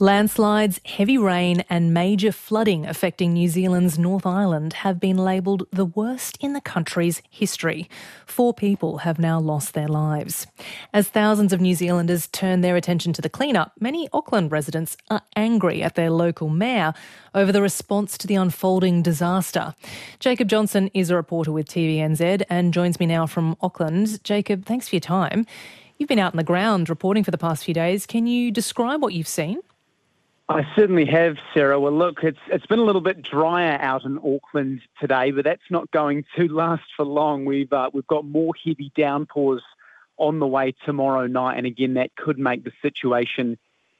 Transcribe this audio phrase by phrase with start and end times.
[0.00, 5.84] Landslides, heavy rain, and major flooding affecting New Zealand's North Island have been labelled the
[5.84, 7.88] worst in the country's history.
[8.26, 10.48] Four people have now lost their lives.
[10.92, 15.22] As thousands of New Zealanders turn their attention to the cleanup, many Auckland residents are
[15.36, 16.92] angry at their local mayor
[17.32, 19.76] over the response to the unfolding disaster.
[20.18, 24.24] Jacob Johnson is a reporter with TVNZ and joins me now from Auckland.
[24.24, 25.46] Jacob, thanks for your time.
[25.98, 28.06] You've been out on the ground reporting for the past few days.
[28.06, 29.60] Can you describe what you've seen?
[30.48, 31.80] I certainly have, Sarah.
[31.80, 35.70] Well, look, it's it's been a little bit drier out in Auckland today, but that's
[35.70, 37.46] not going to last for long.
[37.46, 39.62] We've uh, we've got more heavy downpours
[40.18, 43.56] on the way tomorrow night, and again, that could make the situation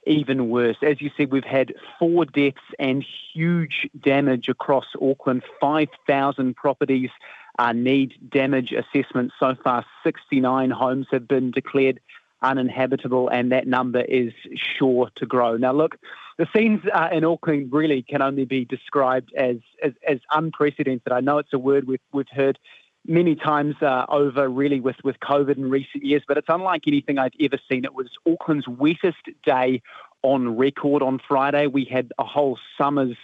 [0.07, 0.77] even worse.
[0.83, 5.45] As you said, we've had four deaths and huge damage across Auckland.
[5.59, 7.11] Five thousand properties
[7.59, 9.87] uh, need damage assessment so far.
[10.03, 12.01] Sixty nine homes have been declared
[12.43, 15.57] uninhabitable, and that number is sure to grow.
[15.57, 15.97] Now, look,
[16.39, 21.13] the scenes uh, in Auckland really can only be described as, as, as unprecedented.
[21.13, 22.59] I know it's a word we've, we've heard
[23.07, 27.19] many times uh, over, really, with, with COVID in recent years, but it's unlike anything
[27.19, 27.85] I've ever seen.
[27.85, 29.83] It was Auckland's wettest day
[30.23, 31.67] on record on Friday.
[31.67, 33.17] We had a whole summer's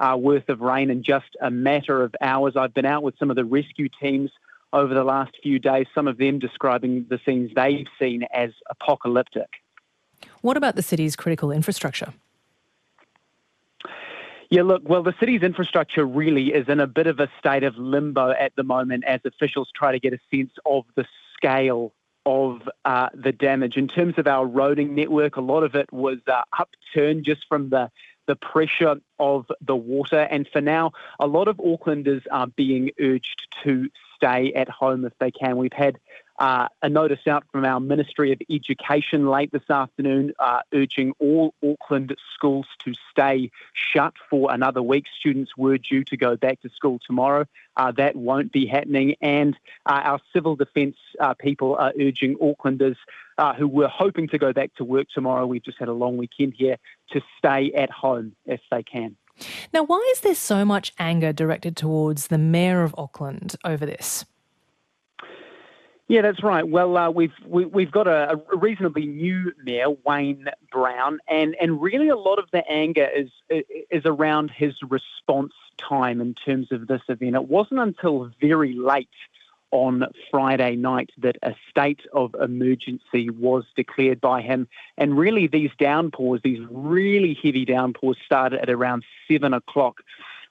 [0.00, 2.54] uh, worth of rain in just a matter of hours.
[2.56, 4.30] I've been out with some of the rescue teams
[4.72, 9.48] over the last few days, some of them describing the scenes they've seen as apocalyptic.
[10.40, 12.12] What about the city's critical infrastructure?
[14.50, 17.76] Yeah, look, well, the city's infrastructure really is in a bit of a state of
[17.76, 21.04] limbo at the moment as officials try to get a sense of the
[21.36, 21.92] scale
[22.24, 23.76] of uh, the damage.
[23.76, 27.70] In terms of our roading network, a lot of it was uh, upturned just from
[27.70, 27.90] the
[28.26, 30.20] the pressure of the water.
[30.20, 35.14] And for now, a lot of Aucklanders are being urged to stay at home if
[35.18, 35.56] they can.
[35.56, 35.98] We've had
[36.38, 41.54] uh, a notice out from our Ministry of Education late this afternoon uh, urging all
[41.64, 45.06] Auckland schools to stay shut for another week.
[45.18, 47.44] Students were due to go back to school tomorrow.
[47.76, 49.16] Uh, that won't be happening.
[49.20, 49.56] And
[49.86, 52.96] uh, our civil defence uh, people are urging Aucklanders
[53.38, 56.16] uh, who were hoping to go back to work tomorrow, we've just had a long
[56.16, 56.76] weekend here,
[57.10, 59.16] to stay at home if they can.
[59.72, 64.24] Now, why is there so much anger directed towards the Mayor of Auckland over this?
[66.08, 66.66] Yeah, that's right.
[66.66, 71.18] Well, uh, we've we, have we have got a, a, reasonably new mayor, Wayne Brown,
[71.28, 73.28] and and really a lot of the anger is
[73.90, 77.36] is around his response time in terms of this event.
[77.36, 79.08] It wasn't until very late
[79.70, 84.66] on Friday night that a state of emergency was declared by him.
[84.96, 90.00] And really, these downpours, these really heavy downpours, started at around seven o'clock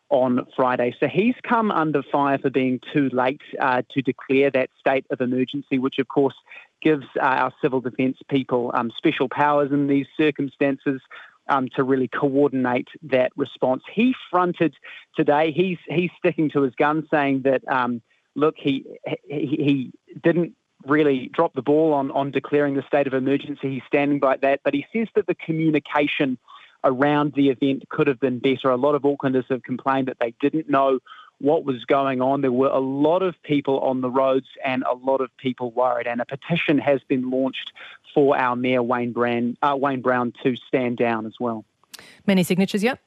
[0.09, 0.95] on Friday.
[0.99, 5.21] So he's come under fire for being too late uh, to declare that state of
[5.21, 6.35] emergency, which of course
[6.81, 11.01] gives uh, our civil defence people um, special powers in these circumstances.
[11.49, 14.75] Um, to really coordinate that response, he fronted
[15.15, 15.53] today.
[15.53, 18.01] He's he's sticking to his gun, saying that um,
[18.37, 18.85] look, he,
[19.27, 23.73] he, he didn't really drop the ball on, on declaring the state of emergency.
[23.73, 26.37] He's standing by that, but he says that the communication
[26.83, 28.69] around the event could have been better.
[28.69, 30.99] A lot of Aucklanders have complained that they didn't know
[31.39, 32.41] what was going on.
[32.41, 36.07] There were a lot of people on the roads and a lot of people worried.
[36.07, 37.71] And a petition has been launched
[38.13, 41.63] for our Mayor Wayne Brown, uh, Wayne Brown to stand down as well.
[42.25, 42.99] Many signatures yet?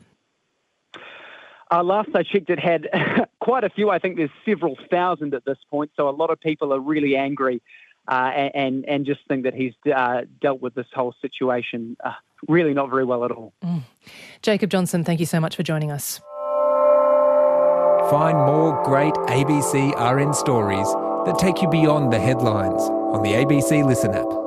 [1.73, 2.89] Uh, last I checked, it had
[3.41, 3.91] quite a few.
[3.91, 5.93] I think there's several thousand at this point.
[5.97, 7.63] So a lot of people are really angry
[8.09, 12.13] uh, and and just think that he's uh, dealt with this whole situation uh,
[12.49, 13.53] really not very well at all.
[13.65, 13.83] Mm.
[14.43, 16.21] Jacob Johnson, thank you so much for joining us.
[18.11, 20.87] Find more great ABC RN stories
[21.27, 24.40] that take you beyond the headlines on the ABC Listen app.